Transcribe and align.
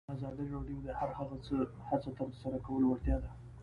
آزادي 0.13 0.45
د 0.85 0.87
هر 0.99 1.09
هغه 1.19 1.35
څه 2.03 2.09
ترسره 2.19 2.57
کولو 2.65 2.85
وړتیا 2.89 3.17
ده. 3.23 3.29